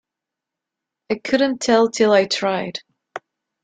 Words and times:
I 1.11 1.15
couldn't 1.19 1.59
tell 1.59 1.87
till 1.91 2.11
I 2.11 2.25
tried. 2.25 2.79